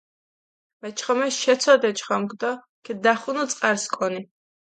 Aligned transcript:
მეჩხომეს 0.81 1.35
შეცოდჷ 1.41 1.87
ე 1.89 1.91
ჩხომქ 1.97 2.31
დო 2.41 2.51
ქიდნახუნუ 2.85 3.43
წყარს 3.51 3.85
კონი. 3.95 4.21